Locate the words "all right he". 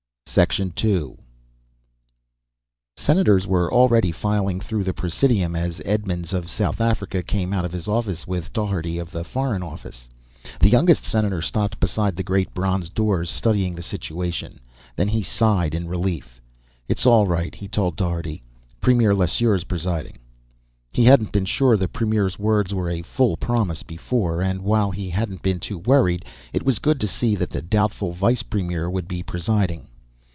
17.05-17.67